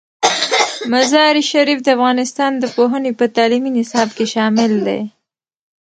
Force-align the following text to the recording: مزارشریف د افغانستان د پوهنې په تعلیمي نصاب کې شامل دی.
مزارشریف 0.91 1.79
د 1.83 1.87
افغانستان 1.97 2.51
د 2.57 2.63
پوهنې 2.75 3.11
په 3.19 3.25
تعلیمي 3.35 3.71
نصاب 3.77 4.09
کې 4.17 4.25
شامل 4.33 4.71
دی. 4.87 5.01